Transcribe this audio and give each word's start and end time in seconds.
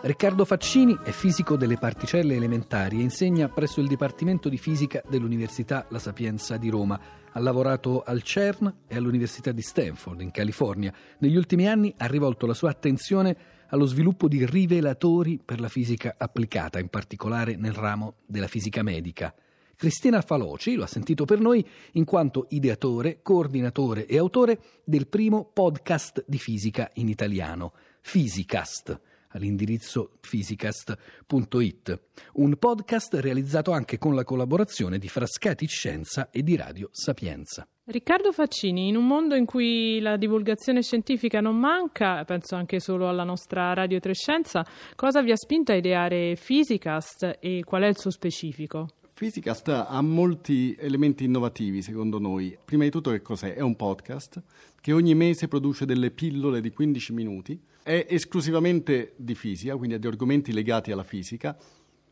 Riccardo 0.00 0.44
Faccini 0.44 0.96
è 1.02 1.10
fisico 1.10 1.56
delle 1.56 1.76
particelle 1.76 2.36
elementari 2.36 3.00
e 3.00 3.02
insegna 3.02 3.48
presso 3.48 3.80
il 3.80 3.88
Dipartimento 3.88 4.48
di 4.48 4.56
Fisica 4.56 5.02
dell'Università 5.08 5.86
La 5.90 5.98
Sapienza 5.98 6.56
di 6.56 6.68
Roma. 6.68 6.98
Ha 7.32 7.40
lavorato 7.40 8.02
al 8.02 8.22
CERN 8.22 8.72
e 8.86 8.94
all'Università 8.94 9.50
di 9.50 9.60
Stanford, 9.60 10.20
in 10.20 10.30
California. 10.30 10.94
Negli 11.18 11.34
ultimi 11.34 11.66
anni 11.66 11.92
ha 11.96 12.06
rivolto 12.06 12.46
la 12.46 12.54
sua 12.54 12.70
attenzione 12.70 13.36
allo 13.70 13.86
sviluppo 13.86 14.28
di 14.28 14.46
rivelatori 14.46 15.40
per 15.44 15.58
la 15.58 15.68
fisica 15.68 16.14
applicata, 16.16 16.78
in 16.78 16.88
particolare 16.88 17.56
nel 17.56 17.74
ramo 17.74 18.18
della 18.24 18.46
fisica 18.46 18.84
medica. 18.84 19.34
Cristina 19.74 20.22
Faloci 20.22 20.76
lo 20.76 20.84
ha 20.84 20.88
sentito 20.88 21.24
per 21.24 21.40
noi 21.40 21.66
in 21.94 22.04
quanto 22.04 22.46
ideatore, 22.50 23.18
coordinatore 23.20 24.06
e 24.06 24.16
autore 24.16 24.60
del 24.84 25.08
primo 25.08 25.50
podcast 25.52 26.24
di 26.24 26.38
fisica 26.38 26.88
in 26.94 27.08
italiano, 27.08 27.72
Fisicast 28.00 29.00
all'indirizzo 29.28 30.12
physicast.it, 30.20 32.00
un 32.34 32.56
podcast 32.56 33.14
realizzato 33.14 33.72
anche 33.72 33.98
con 33.98 34.14
la 34.14 34.24
collaborazione 34.24 34.98
di 34.98 35.08
Frascati 35.08 35.66
Scienza 35.66 36.30
e 36.30 36.42
di 36.42 36.56
Radio 36.56 36.88
Sapienza. 36.92 37.66
Riccardo 37.84 38.32
Faccini, 38.32 38.88
in 38.88 38.96
un 38.96 39.06
mondo 39.06 39.34
in 39.34 39.46
cui 39.46 39.98
la 40.00 40.18
divulgazione 40.18 40.82
scientifica 40.82 41.40
non 41.40 41.56
manca, 41.56 42.22
penso 42.24 42.54
anche 42.54 42.80
solo 42.80 43.08
alla 43.08 43.24
nostra 43.24 43.72
Radio 43.72 43.98
Trescenza, 43.98 44.62
cosa 44.94 45.22
vi 45.22 45.30
ha 45.30 45.36
spinto 45.36 45.72
a 45.72 45.76
ideare 45.76 46.36
Physicast 46.36 47.38
e 47.40 47.62
qual 47.64 47.82
è 47.84 47.86
il 47.86 47.96
suo 47.96 48.10
specifico? 48.10 48.88
Physicast 49.18 49.66
ha 49.66 50.00
molti 50.00 50.76
elementi 50.78 51.24
innovativi 51.24 51.82
secondo 51.82 52.20
noi. 52.20 52.56
Prima 52.64 52.84
di 52.84 52.90
tutto 52.90 53.10
che 53.10 53.20
cos'è? 53.20 53.54
È 53.54 53.60
un 53.60 53.74
podcast 53.74 54.40
che 54.80 54.92
ogni 54.92 55.16
mese 55.16 55.48
produce 55.48 55.84
delle 55.86 56.12
pillole 56.12 56.60
di 56.60 56.70
15 56.70 57.12
minuti, 57.14 57.60
è 57.82 58.06
esclusivamente 58.08 59.14
di 59.16 59.34
fisica, 59.34 59.74
quindi 59.74 59.96
ha 59.96 59.98
di 59.98 60.06
argomenti 60.06 60.52
legati 60.52 60.92
alla 60.92 61.02
fisica 61.02 61.58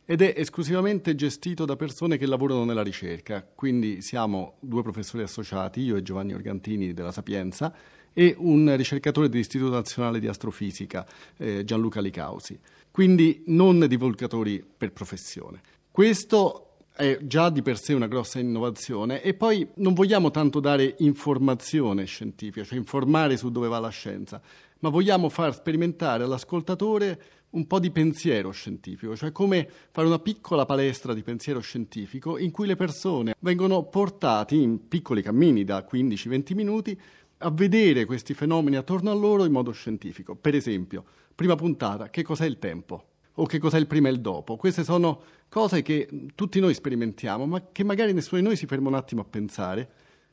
ed 0.05 0.20
è 0.20 0.34
esclusivamente 0.37 1.15
gestito 1.15 1.65
da 1.65 1.77
persone 1.77 2.16
che 2.16 2.27
lavorano 2.27 2.65
nella 2.65 2.82
ricerca. 2.82 3.46
Quindi 3.54 4.02
siamo 4.02 4.57
due 4.59 4.82
professori 4.82 5.23
associati, 5.23 5.82
io 5.82 5.95
e 5.95 6.02
Giovanni 6.02 6.34
Organtini 6.34 6.93
della 6.93 7.12
Sapienza 7.12 7.73
e 8.12 8.34
un 8.37 8.74
ricercatore 8.77 9.29
dell'Istituto 9.29 9.71
Nazionale 9.71 10.18
di 10.18 10.27
Astrofisica, 10.27 11.07
eh, 11.37 11.65
Gianluca 11.65 12.01
Licausi. 12.01 12.59
Quindi 12.90 13.45
non 13.46 13.87
divulgatori 13.87 14.66
per 14.77 14.90
professione. 14.90 15.60
Questo 15.93 16.65
è 16.97 17.19
già 17.23 17.51
di 17.51 17.61
per 17.61 17.79
sé 17.79 17.93
una 17.93 18.07
grossa 18.07 18.39
innovazione 18.39 19.23
e 19.23 19.35
poi 19.35 19.69
non 19.75 19.93
vogliamo 19.93 20.30
tanto 20.30 20.61
dare 20.61 20.95
informazione 20.99 22.07
scientifica, 22.07 22.65
cioè 22.65 22.79
informare 22.79 23.37
su 23.37 23.51
dove 23.51 23.69
va 23.69 23.79
la 23.79 23.91
scienza, 23.91 24.41
ma 24.80 24.89
vogliamo 24.89 25.29
far 25.29 25.55
sperimentare 25.55 26.24
all'ascoltatore 26.24 27.23
un 27.51 27.67
po' 27.67 27.79
di 27.79 27.91
pensiero 27.91 28.51
scientifico, 28.51 29.15
cioè 29.15 29.30
come 29.30 29.69
fare 29.91 30.07
una 30.07 30.19
piccola 30.19 30.65
palestra 30.65 31.13
di 31.13 31.23
pensiero 31.23 31.61
scientifico 31.61 32.39
in 32.39 32.51
cui 32.51 32.67
le 32.67 32.77
persone 32.77 33.35
vengono 33.41 33.85
portate 33.85 34.55
in 34.55 34.89
piccoli 34.89 35.23
cammini 35.23 35.65
da 35.65 35.87
15-20 35.91 36.55
minuti 36.55 37.01
a 37.39 37.51
vedere 37.51 38.07
questi 38.07 38.33
fenomeni 38.33 38.77
attorno 38.77 39.11
a 39.11 39.15
loro 39.15 39.45
in 39.45 39.52
modo 39.52 39.71
scientifico. 39.71 40.35
Per 40.35 40.55
esempio, 40.55 41.05
prima 41.35 41.55
puntata, 41.55 42.09
che 42.09 42.23
cos'è 42.23 42.47
il 42.47 42.59
tempo? 42.59 43.15
O 43.38 43.46
che 43.46 43.59
cos'è 43.59 43.79
il 43.79 43.87
prima 43.87 44.09
e 44.09 44.12
il 44.12 44.20
dopo. 44.20 44.56
Queste 44.56 44.84
sono 44.84 45.23
cose 45.48 45.82
che 45.82 46.09
tutti 46.34 46.60
noi 46.60 46.74
sperimentiamo, 46.74 47.46
ma 47.46 47.68
che 47.73 47.84
magari 47.84 48.12
nessuno 48.12 48.40
di 48.40 48.46
noi 48.46 48.56
si 48.56 48.66
ferma 48.66 48.88
un 48.88 48.95
attimo 48.95 49.23
a 49.23 49.24
pensare 49.24 49.90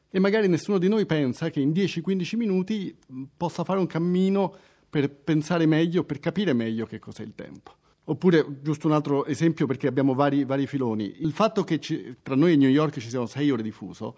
e 0.10 0.20
magari 0.20 0.48
nessuno 0.48 0.78
di 0.78 0.88
noi 0.88 1.06
pensa 1.06 1.50
che 1.50 1.60
in 1.60 1.72
10-15 1.72 2.36
minuti 2.38 2.96
possa 3.36 3.64
fare 3.64 3.80
un 3.80 3.88
cammino 3.88 4.56
per 4.90 5.10
pensare 5.10 5.66
meglio, 5.66 6.04
per 6.04 6.20
capire 6.20 6.54
meglio 6.54 6.86
che 6.86 7.00
cos'è 7.00 7.24
il 7.24 7.34
tempo. 7.36 7.76
Oppure, 8.06 8.46
giusto 8.62 8.88
un 8.88 8.94
altro 8.94 9.26
esempio 9.26 9.66
perché 9.66 9.88
abbiamo 9.88 10.14
vari, 10.14 10.44
vari 10.44 10.68
filoni, 10.68 11.16
il 11.22 11.32
fatto 11.32 11.64
che 11.64 11.80
ci, 11.80 12.18
tra 12.22 12.36
noi 12.36 12.54
e 12.54 12.56
New 12.58 12.70
York 12.70 13.00
ci 13.00 13.10
siano 13.10 13.26
sei 13.26 13.50
ore 13.50 13.64
di 13.64 13.72
fuso 13.72 14.18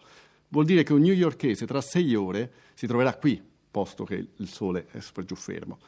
vuol 0.50 0.66
dire 0.66 0.84
che 0.84 0.94
un 0.94 1.02
newyorkese 1.02 1.66
tra 1.66 1.82
sei 1.82 2.16
ore 2.16 2.52
si 2.74 2.88
troverà 2.88 3.16
qui, 3.16 3.42
posto 3.72 4.04
che 4.04 4.28
il 4.36 4.48
sole 4.48 4.88
è 4.92 5.00
super 5.00 5.26
giù 5.26 5.36
fermo. 5.36 5.80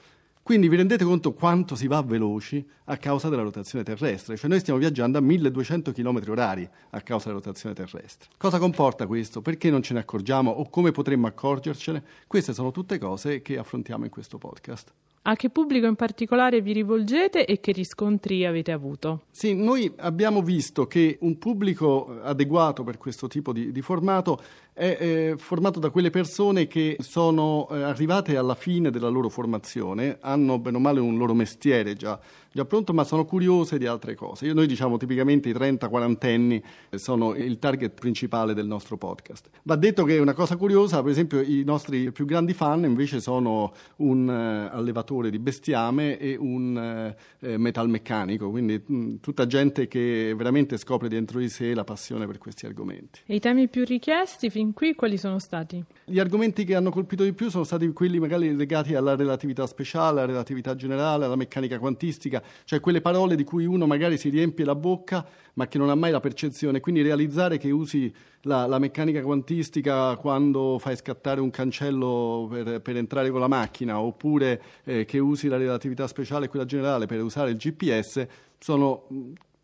Quindi 0.48 0.70
vi 0.70 0.78
rendete 0.78 1.04
conto 1.04 1.34
quanto 1.34 1.76
si 1.76 1.88
va 1.88 2.02
veloci 2.02 2.66
a 2.86 2.96
causa 2.96 3.28
della 3.28 3.42
rotazione 3.42 3.84
terrestre, 3.84 4.38
cioè 4.38 4.50
noi 4.50 4.62
stiamo 4.62 4.80
viaggiando 4.80 5.18
a 5.18 5.22
1200 5.22 5.92
km 5.92 6.22
orari 6.30 6.66
a 6.92 7.02
causa 7.02 7.26
della 7.26 7.40
rotazione 7.40 7.76
terrestre. 7.76 8.30
Cosa 8.38 8.58
comporta 8.58 9.08
questo? 9.08 9.42
Perché 9.42 9.70
non 9.70 9.82
ce 9.82 9.94
ne 9.94 10.00
accorgiamo 10.00 10.50
o 10.50 10.70
come 10.70 10.92
potremmo 10.92 11.28
accorgercene? 11.28 12.02
Queste 12.28 12.54
sono 12.54 12.72
tutte 12.72 12.98
cose 12.98 13.42
che 13.42 13.58
affrontiamo 13.58 14.06
in 14.06 14.10
questo 14.10 14.38
podcast. 14.38 14.94
A 15.30 15.36
che 15.36 15.50
pubblico 15.50 15.88
in 15.88 15.96
particolare 15.96 16.62
vi 16.62 16.72
rivolgete 16.72 17.46
e 17.46 17.60
che 17.60 17.74
riscontri 17.74 18.46
avete 18.46 18.72
avuto? 18.72 19.24
Sì, 19.30 19.54
noi 19.54 19.92
abbiamo 19.98 20.42
visto 20.42 20.88
che 20.88 21.18
un 21.20 21.38
pubblico 21.38 22.22
adeguato 22.22 22.86
per 22.86 22.98
questo 22.98 23.28
tipo 23.28 23.52
di, 23.52 23.74
di 23.74 23.82
formato 23.82 24.42
è 24.72 24.98
eh, 24.98 25.34
formato 25.38 25.80
da 25.80 25.90
quelle 25.90 26.12
persone 26.12 26.68
che 26.68 26.96
sono 27.00 27.68
eh, 27.70 27.82
arrivate 27.82 28.38
alla 28.38 28.56
fine 28.56 28.90
della 28.90 29.10
loro 29.10 29.28
formazione, 29.28 30.18
hanno 30.22 30.60
bene 30.60 30.78
o 30.78 30.80
male 30.80 31.02
un 31.02 31.18
loro 31.18 31.34
mestiere 31.34 31.96
già, 31.96 32.18
già 32.52 32.66
pronto, 32.66 32.94
ma 32.94 33.04
sono 33.04 33.26
curiose 33.26 33.78
di 33.78 33.86
altre 33.86 34.16
cose. 34.16 34.46
Io, 34.46 34.54
noi 34.54 34.68
diciamo 34.68 34.98
tipicamente 34.98 35.50
i 35.50 35.54
30-40 35.54 36.34
anni 36.34 36.64
sono 36.96 37.36
il 37.36 37.60
target 37.60 37.94
principale 37.94 38.54
del 38.54 38.68
nostro 38.68 38.98
podcast. 38.98 39.50
Va 39.64 39.76
detto 39.76 40.04
che 40.04 40.18
è 40.18 40.20
una 40.20 40.34
cosa 40.34 40.56
curiosa, 40.56 41.02
per 41.02 41.12
esempio 41.12 41.42
i 41.42 41.64
nostri 41.66 42.12
più 42.12 42.26
grandi 42.26 42.54
fan 42.54 42.84
invece 42.84 43.20
sono 43.20 43.74
un 43.98 44.28
uh, 44.28 44.76
allevatore 44.76 45.30
di 45.30 45.40
bestiame 45.40 46.18
e 46.18 46.36
un 46.36 47.16
uh, 47.40 47.58
metalmeccanico, 47.58 48.50
quindi 48.50 48.82
mh, 48.84 49.16
tutta 49.20 49.46
gente 49.46 49.88
che 49.88 50.34
veramente 50.36 50.78
scopre 50.78 51.08
dentro 51.08 51.40
di 51.40 51.50
sé 51.50 51.74
la 51.74 51.84
passione 51.84 52.26
per 52.26 52.38
questi 52.38 52.66
argomenti. 52.66 53.22
E 53.26 53.36
i 53.36 53.40
temi 53.40 53.68
più 53.68 53.84
richiesti 53.86 54.50
fin 54.50 54.74
qui 54.74 54.96
quali 54.96 55.18
sono 55.18 55.40
stati? 55.40 55.84
Gli 56.06 56.20
argomenti 56.20 56.64
che 56.64 56.76
hanno 56.76 56.90
colpito 56.90 57.24
di 57.24 57.34
più 57.34 57.50
sono 57.50 57.64
stati 57.64 57.92
quelli 57.94 58.20
magari 58.20 58.56
legati 58.56 58.96
alla 58.96 59.16
relatività 59.16 59.66
speciale, 59.68 60.22
alla 60.22 60.26
relatività 60.26 60.76
generale, 60.76 61.26
alla 61.26 61.36
meccanica 61.36 61.80
quantistica, 61.80 62.37
cioè 62.64 62.80
quelle 62.80 63.02
parole 63.02 63.36
di 63.36 63.44
cui 63.44 63.66
uno 63.66 63.86
magari 63.86 64.18
si 64.18 64.30
riempie 64.30 64.66
la 64.66 64.76
bocca 64.76 65.26
ma 65.54 65.68
che 65.68 65.78
non 65.78 65.90
ha 65.90 65.96
mai 65.96 66.12
la 66.12 66.20
percezione. 66.20 66.80
Quindi 66.80 67.02
realizzare 67.02 67.58
che 67.58 67.72
usi 67.72 68.14
la, 68.42 68.66
la 68.68 68.80
meccanica 68.80 69.22
quantistica 69.22 70.16
quando 70.16 70.78
fai 70.80 70.96
scattare 70.96 71.42
un 71.42 71.50
cancello 71.50 72.48
per, 72.50 72.82
per 72.82 72.98
entrare 72.98 73.30
con 73.30 73.40
la 73.40 73.48
macchina 73.48 74.00
oppure 74.00 74.62
eh, 74.84 75.06
che 75.06 75.20
usi 75.20 75.48
la 75.48 75.58
relatività 75.58 76.08
speciale 76.08 76.46
e 76.46 76.50
quella 76.50 76.66
generale 76.66 77.06
per 77.06 77.22
usare 77.22 77.52
il 77.52 77.58
GPS 77.58 78.26
sono 78.60 79.08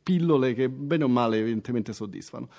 pillole 0.03 0.53
che 0.53 0.69
bene 0.69 1.03
o 1.03 1.07
male 1.07 1.38
evidentemente 1.38 1.94
soddisfano. 1.94 2.50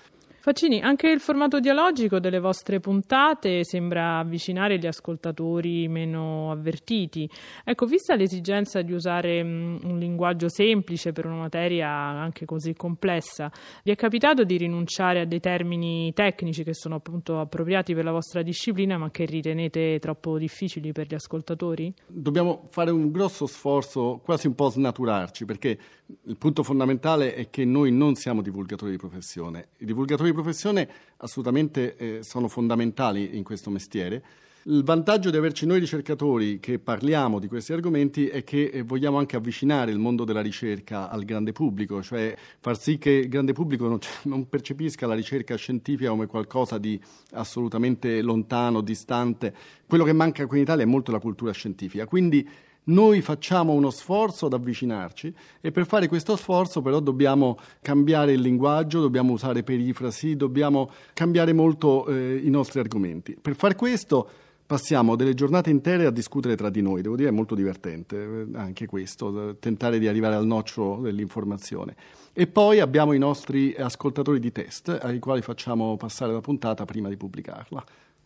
Faccini, 0.45 0.83
anche 0.83 1.09
il 1.09 1.21
formato 1.21 1.59
dialogico 1.59 2.19
delle 2.19 2.39
vostre 2.39 2.79
puntate 2.79 3.65
sembra 3.65 4.19
avvicinare 4.19 4.79
gli 4.79 4.87
ascoltatori 4.87 5.89
meno 5.89 6.51
avvertiti. 6.51 7.27
Ecco, 7.65 7.87
vista 7.87 8.15
l'esigenza 8.15 8.83
di 8.83 8.93
usare 8.93 9.43
mm, 9.43 9.77
un 9.85 9.99
linguaggio 9.99 10.51
semplice 10.51 11.13
per 11.13 11.25
una 11.25 11.37
materia 11.37 11.89
anche 11.89 12.45
così 12.45 12.75
complessa, 12.75 13.51
vi 13.85 13.93
è 13.93 13.95
capitato 13.95 14.45
di 14.45 14.59
rinunciare 14.59 15.21
a 15.21 15.25
dei 15.25 15.41
termini 15.41 16.13
tecnici 16.13 16.63
che 16.63 16.75
sono 16.75 16.97
appunto 16.97 17.41
appropriati 17.41 17.95
per 17.95 18.05
la 18.05 18.13
vostra 18.13 18.43
disciplina 18.43 18.99
ma 18.99 19.11
che 19.11 19.25
ritenete 19.25 19.99
troppo 19.99 20.37
difficili 20.37 20.93
per 20.93 21.07
gli 21.07 21.15
ascoltatori? 21.15 21.91
Dobbiamo 22.07 22.67
fare 22.69 22.91
un 22.91 23.11
grosso 23.11 23.47
sforzo, 23.47 24.21
quasi 24.23 24.47
un 24.47 24.55
po' 24.55 24.69
snaturarci, 24.69 25.47
perché 25.47 25.79
il 26.27 26.37
punto 26.37 26.63
fondamentale 26.63 27.35
è 27.35 27.49
che 27.49 27.65
noi 27.65 27.91
non 27.91 28.15
siamo 28.15 28.43
divulgatori 28.43 28.91
di 28.91 28.99
professione. 28.99 29.69
I 29.79 29.87
divulgatori 29.87 30.29
di 30.29 30.34
professione 30.35 30.89
assolutamente 31.19 31.97
eh, 31.97 32.23
sono 32.23 32.49
fondamentali 32.49 33.37
in 33.37 33.43
questo 33.43 33.71
mestiere. 33.71 34.23
Il 34.67 34.83
vantaggio 34.83 35.29
di 35.29 35.37
averci 35.37 35.67
noi 35.67 35.79
ricercatori 35.79 36.59
che 36.59 36.79
parliamo 36.79 37.39
di 37.39 37.49
questi 37.49 37.75
argomenti 37.75 38.29
è 38.29 38.45
che 38.45 38.71
eh, 38.73 38.83
vogliamo 38.83 39.19
anche 39.19 39.37
avvicinare 39.37 39.91
il 39.91 39.99
mondo 39.99 40.25
della 40.25 40.41
ricerca 40.41 41.11
al 41.11 41.25
grande 41.25 41.53
pubblico, 41.53 42.03
cioè 42.03 42.35
far 42.61 42.79
sì 42.79 42.97
che 42.97 43.11
il 43.11 43.29
grande 43.29 43.53
pubblico 43.53 43.89
non, 43.89 43.99
non 44.25 44.49
percepisca 44.49 45.07
la 45.07 45.13
ricerca 45.13 45.55
scientifica 45.57 46.09
come 46.09 46.27
qualcosa 46.27 46.79
di 46.79 46.99
assolutamente 47.33 48.23
lontano, 48.23 48.81
distante. 48.81 49.55
Quello 49.87 50.05
che 50.05 50.15
manca 50.15 50.47
qui 50.47 50.57
in 50.57 50.63
Italia 50.63 50.85
è 50.85 50.87
molto 50.87 51.13
la 51.13 51.19
cultura 51.19 51.53
scientifica. 51.53 52.07
Quindi 52.07 52.49
noi 52.85 53.23
facciamo 53.23 53.73
uno 53.73 53.91
sforzo 53.91 54.47
ad 54.47 54.53
avvicinarci 54.53 55.35
e 55.61 55.71
per 55.71 55.87
fare 55.87 56.09
questo 56.09 56.37
sforzo 56.37 56.83
però 56.83 57.01
dobbiamo 57.01 57.59
cambiare 57.81 58.33
il 58.33 58.41
linguaggio, 58.41 59.01
dobbiamo 59.01 59.33
usare 59.33 59.63
perifrasi, 59.63 60.37
dobbiamo 60.37 60.91
cambiare 61.15 61.53
molto 61.53 62.07
eh, 62.07 62.41
i 62.43 62.51
nostri 62.51 62.81
argomenti. 62.81 63.37
Per 63.41 63.55
far 63.55 63.75
questo 63.75 64.29
passiamo 64.67 65.15
delle 65.15 65.35
giornate 65.35 65.71
intere 65.71 66.07
a 66.07 66.11
discutere 66.11 66.57
tra 66.57 66.71
di 66.71 66.81
noi, 66.81 67.03
devo 67.03 67.17
dire 67.17 67.29
è 67.29 67.33
molto 67.33 67.55
divertente 67.55 68.17
eh, 68.17 68.47
anche 68.59 68.87
questo, 68.87 69.57
tentare 69.61 69.99
di 69.99 70.07
arrivare 70.07 70.35
al 70.35 70.47
nocciolo 70.47 71.01
dell'informazione. 71.03 71.95
E 72.33 72.47
poi 72.47 72.81
abbiamo 72.81 73.13
i 73.13 73.19
nostri 73.19 73.75
ascoltatori 73.75 74.41
di 74.41 74.53
test 74.53 74.99
ai 75.01 75.21
quali 75.21 75.41
facciamo 75.41 75.97
passare 75.97 76.33
la 76.33 76.41
puntata 76.41 76.85
prima 76.85 77.09
di 77.09 77.17
pubblicarla. 77.17 77.85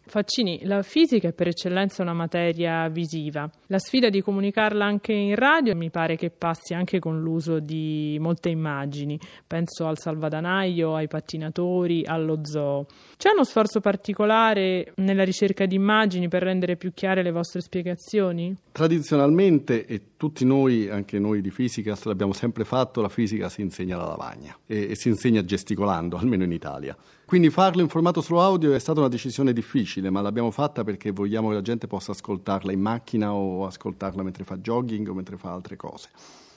Faccini, 0.08 0.60
la 0.64 0.80
fisica 0.80 1.28
è 1.28 1.32
per 1.34 1.48
eccellenza 1.48 2.00
una 2.00 2.14
materia 2.14 2.88
visiva. 2.88 3.48
La 3.66 3.78
sfida 3.78 4.08
di 4.08 4.22
comunicarla 4.22 4.82
anche 4.82 5.12
in 5.12 5.34
radio 5.34 5.76
mi 5.76 5.90
pare 5.90 6.16
che 6.16 6.30
passi 6.30 6.72
anche 6.72 6.98
con 6.98 7.20
l'uso 7.20 7.60
di 7.60 8.16
molte 8.18 8.48
immagini. 8.48 9.20
Penso 9.46 9.86
al 9.86 9.98
salvadanaio, 9.98 10.94
ai 10.94 11.08
pattinatori, 11.08 12.06
allo 12.06 12.40
zoo. 12.42 12.86
C'è 13.18 13.30
uno 13.34 13.44
sforzo 13.44 13.80
particolare 13.80 14.92
nella 14.96 15.24
ricerca 15.24 15.66
di 15.66 15.74
immagini 15.74 16.28
per 16.28 16.42
rendere 16.42 16.76
più 16.76 16.94
chiare 16.94 17.22
le 17.22 17.30
vostre 17.30 17.60
spiegazioni? 17.60 18.56
Tradizionalmente, 18.72 19.84
e 19.84 20.16
tutti 20.16 20.46
noi, 20.46 20.88
anche 20.88 21.18
noi 21.18 21.42
di 21.42 21.50
fisica, 21.50 21.94
l'abbiamo 22.04 22.32
sempre 22.32 22.64
fatto, 22.64 23.02
la 23.02 23.10
fisica 23.10 23.50
si 23.50 23.60
insegna 23.60 23.96
alla 23.96 24.08
lavagna 24.08 24.56
e, 24.66 24.88
e 24.90 24.96
si 24.96 25.08
insegna 25.08 25.44
gesticolando, 25.44 26.16
almeno 26.18 26.44
in 26.44 26.52
Italia. 26.52 26.96
Quindi 27.28 27.50
farlo 27.50 27.82
in 27.82 27.90
formato 27.90 28.22
solo 28.22 28.40
audio 28.40 28.72
è 28.72 28.78
stata 28.78 29.00
una 29.00 29.10
decisione 29.10 29.52
difficile, 29.52 30.08
ma 30.08 30.22
l'abbiamo 30.22 30.50
fatta 30.50 30.82
perché 30.82 31.10
vogliamo 31.10 31.48
che 31.48 31.54
la 31.56 31.60
gente 31.60 31.86
possa 31.86 32.12
ascoltarla 32.12 32.72
in 32.72 32.80
macchina 32.80 33.34
o 33.34 33.66
ascoltarla 33.66 34.22
mentre 34.22 34.44
fa 34.44 34.56
jogging 34.56 35.06
o 35.06 35.12
mentre 35.12 35.36
fa 35.36 35.52
altre 35.52 35.76
cose. 35.76 36.08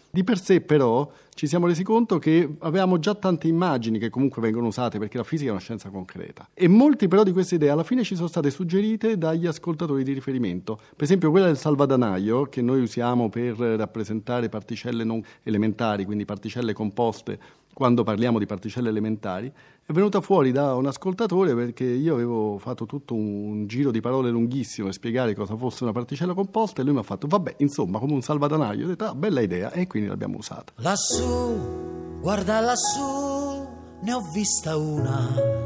Di 0.09 0.23
per 0.23 0.39
sé 0.39 0.61
però 0.61 1.11
ci 1.33 1.45
siamo 1.45 1.67
resi 1.67 1.83
conto 1.83 2.19
che 2.19 2.55
avevamo 2.59 2.99
già 2.99 3.15
tante 3.15 3.49
immagini 3.49 3.99
che 3.99 4.09
comunque 4.09 4.41
vengono 4.41 4.67
usate 4.67 4.97
perché 4.97 5.17
la 5.17 5.25
fisica 5.25 5.49
è 5.49 5.51
una 5.51 5.59
scienza 5.59 5.89
concreta 5.89 6.47
e 6.53 6.69
molti 6.69 7.09
però 7.09 7.23
di 7.23 7.33
queste 7.33 7.55
idee 7.55 7.69
alla 7.69 7.83
fine 7.83 8.05
ci 8.05 8.15
sono 8.15 8.29
state 8.29 8.49
suggerite 8.49 9.17
dagli 9.17 9.47
ascoltatori 9.47 10.03
di 10.03 10.13
riferimento. 10.13 10.77
Per 10.77 11.03
esempio 11.03 11.31
quella 11.31 11.47
del 11.47 11.57
salvadanaio 11.57 12.45
che 12.45 12.61
noi 12.61 12.79
usiamo 12.79 13.27
per 13.27 13.57
rappresentare 13.57 14.47
particelle 14.47 15.03
non 15.03 15.21
elementari, 15.43 16.05
quindi 16.05 16.23
particelle 16.23 16.71
composte 16.71 17.59
quando 17.73 18.03
parliamo 18.03 18.39
di 18.39 18.45
particelle 18.45 18.89
elementari, 18.89 19.51
è 19.83 19.91
venuta 19.93 20.21
fuori 20.21 20.51
da 20.51 20.75
un 20.75 20.85
ascoltatore 20.85 21.53
perché 21.55 21.83
io 21.83 22.13
avevo 22.13 22.57
fatto 22.57 22.85
tutto 22.85 23.13
un 23.13 23.67
giro 23.67 23.91
di 23.91 23.99
parole 23.99 24.29
lunghissimo 24.29 24.87
per 24.87 24.95
spiegare 24.95 25.35
cosa 25.35 25.55
fosse 25.55 25.83
una 25.83 25.91
particella 25.91 26.33
composta 26.33 26.81
e 26.81 26.85
lui 26.85 26.93
mi 26.93 26.99
ha 26.99 27.03
fatto, 27.03 27.27
vabbè, 27.27 27.55
insomma, 27.57 27.99
come 27.99 28.13
un 28.13 28.21
salvadanaio. 28.21 28.79
Io 28.79 28.85
ho 28.85 28.89
detto, 28.89 29.05
ah, 29.05 29.15
bella 29.15 29.41
idea, 29.41 29.71
e 29.71 29.87
quindi 29.87 30.09
l'abbiamo 30.09 30.37
usata. 30.37 30.73
Lassù, 30.77 32.19
guarda 32.21 32.59
lassù, 32.59 33.67
ne 34.01 34.13
ho 34.13 34.21
vista 34.33 34.77
una 34.77 35.60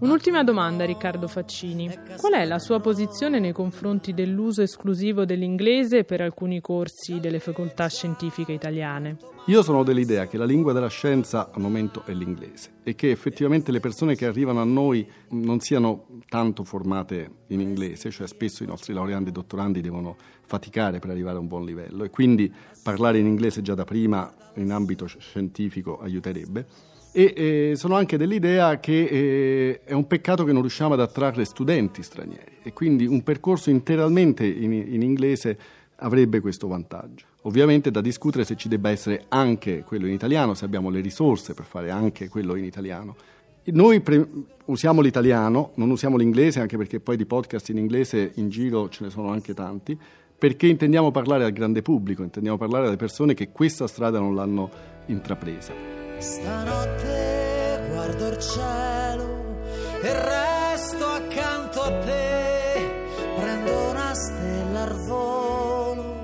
Un'ultima 0.00 0.42
domanda, 0.42 0.86
Riccardo 0.86 1.28
Faccini. 1.28 1.90
Qual 2.16 2.32
è 2.32 2.46
la 2.46 2.58
sua 2.58 2.80
posizione 2.80 3.38
nei 3.38 3.52
confronti 3.52 4.14
dell'uso 4.14 4.62
esclusivo 4.62 5.26
dell'inglese 5.26 6.04
per 6.04 6.22
alcuni 6.22 6.62
corsi 6.62 7.20
delle 7.20 7.38
facoltà 7.38 7.86
scientifiche 7.86 8.52
italiane? 8.52 9.18
Io 9.46 9.62
sono 9.62 9.82
dell'idea 9.82 10.26
che 10.26 10.38
la 10.38 10.46
lingua 10.46 10.72
della 10.72 10.88
scienza 10.88 11.50
al 11.52 11.60
momento 11.60 12.02
è 12.06 12.14
l'inglese 12.14 12.76
e 12.82 12.94
che 12.94 13.10
effettivamente 13.10 13.72
le 13.72 13.80
persone 13.80 14.14
che 14.14 14.24
arrivano 14.24 14.62
a 14.62 14.64
noi 14.64 15.06
non 15.32 15.60
siano 15.60 16.06
tanto 16.30 16.64
formate 16.64 17.30
in 17.48 17.60
inglese, 17.60 18.10
cioè 18.10 18.26
spesso 18.26 18.62
i 18.62 18.66
nostri 18.66 18.94
laureandi 18.94 19.28
e 19.28 19.32
dottorandi 19.32 19.82
devono 19.82 20.16
faticare 20.46 20.98
per 20.98 21.10
arrivare 21.10 21.36
a 21.36 21.40
un 21.40 21.46
buon 21.46 21.66
livello 21.66 22.04
e 22.04 22.10
quindi 22.10 22.50
parlare 22.82 23.18
in 23.18 23.26
inglese 23.26 23.60
già 23.60 23.74
da 23.74 23.84
prima 23.84 24.32
in 24.54 24.72
ambito 24.72 25.04
scientifico 25.04 26.00
aiuterebbe 26.00 26.66
e 27.12 27.32
eh, 27.70 27.76
sono 27.76 27.96
anche 27.96 28.16
dell'idea 28.16 28.78
che 28.78 29.04
eh, 29.04 29.80
è 29.84 29.92
un 29.92 30.06
peccato 30.06 30.44
che 30.44 30.52
non 30.52 30.60
riusciamo 30.60 30.94
ad 30.94 31.00
attrarre 31.00 31.44
studenti 31.44 32.02
stranieri 32.02 32.58
e 32.62 32.72
quindi 32.72 33.06
un 33.06 33.22
percorso 33.22 33.70
interamente 33.70 34.46
in, 34.46 34.72
in 34.72 35.02
inglese 35.02 35.58
avrebbe 35.96 36.40
questo 36.40 36.68
vantaggio. 36.68 37.26
Ovviamente 37.42 37.90
da 37.90 38.00
discutere 38.00 38.44
se 38.44 38.56
ci 38.56 38.68
debba 38.68 38.90
essere 38.90 39.24
anche 39.28 39.82
quello 39.84 40.06
in 40.06 40.12
italiano, 40.12 40.54
se 40.54 40.64
abbiamo 40.64 40.90
le 40.90 41.00
risorse 41.00 41.54
per 41.54 41.64
fare 41.64 41.90
anche 41.90 42.28
quello 42.28 42.54
in 42.54 42.64
italiano. 42.64 43.16
Noi 43.64 44.00
pre- 44.00 44.26
usiamo 44.66 45.00
l'italiano, 45.00 45.72
non 45.74 45.90
usiamo 45.90 46.16
l'inglese, 46.16 46.60
anche 46.60 46.76
perché 46.76 47.00
poi 47.00 47.16
di 47.16 47.26
podcast 47.26 47.68
in 47.68 47.78
inglese 47.78 48.32
in 48.36 48.48
giro 48.48 48.88
ce 48.88 49.04
ne 49.04 49.10
sono 49.10 49.30
anche 49.30 49.54
tanti, 49.54 49.98
perché 50.38 50.66
intendiamo 50.66 51.10
parlare 51.10 51.44
al 51.44 51.52
grande 51.52 51.82
pubblico, 51.82 52.22
intendiamo 52.22 52.56
parlare 52.56 52.86
alle 52.86 52.96
persone 52.96 53.34
che 53.34 53.50
questa 53.50 53.86
strada 53.86 54.18
non 54.18 54.34
l'hanno 54.34 54.70
intrapresa. 55.06 55.99
Stanotte 56.20 57.80
guardo 57.88 58.26
il 58.28 58.38
cielo 58.38 59.56
e 60.02 60.12
resto 60.12 61.06
accanto 61.06 61.80
a 61.80 61.98
te. 62.04 63.08
Prendo 63.36 63.88
una 63.88 64.14
stella 64.14 64.82
al 64.82 64.96
volo 65.06 66.14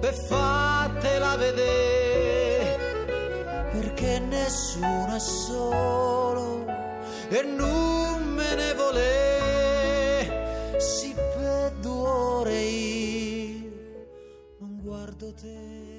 e 0.00 0.12
fatela 0.12 1.36
vedere. 1.36 2.78
Perché 3.72 4.18
nessuno 4.18 5.14
è 5.14 5.20
solo 5.20 6.64
e 7.28 7.42
non 7.42 8.22
me 8.34 8.54
ne 8.54 8.74
vole. 8.74 10.30
Si 10.78 11.14
per 11.14 11.72
due 11.82 12.08
ore 12.08 12.60
io 12.60 13.70
non 14.58 14.80
guardo 14.82 15.34
te. 15.34 15.91